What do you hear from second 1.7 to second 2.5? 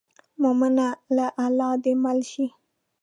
دې مل شي.